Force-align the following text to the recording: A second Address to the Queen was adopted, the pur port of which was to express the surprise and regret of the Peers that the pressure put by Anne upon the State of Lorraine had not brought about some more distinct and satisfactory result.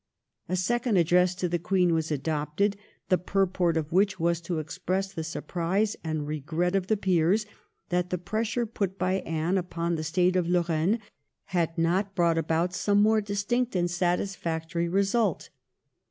A 0.49 0.55
second 0.55 0.97
Address 0.97 1.35
to 1.35 1.47
the 1.47 1.59
Queen 1.59 1.93
was 1.93 2.09
adopted, 2.09 2.75
the 3.09 3.19
pur 3.19 3.45
port 3.45 3.77
of 3.77 3.91
which 3.91 4.19
was 4.19 4.41
to 4.41 4.57
express 4.57 5.13
the 5.13 5.23
surprise 5.23 5.95
and 6.03 6.25
regret 6.25 6.75
of 6.75 6.87
the 6.87 6.97
Peers 6.97 7.45
that 7.89 8.09
the 8.09 8.17
pressure 8.17 8.65
put 8.65 8.97
by 8.97 9.19
Anne 9.19 9.59
upon 9.59 9.93
the 9.93 10.03
State 10.03 10.35
of 10.35 10.47
Lorraine 10.49 10.99
had 11.53 11.77
not 11.77 12.15
brought 12.15 12.39
about 12.39 12.73
some 12.73 12.99
more 12.99 13.21
distinct 13.21 13.75
and 13.75 13.91
satisfactory 13.91 14.89
result. 14.89 15.51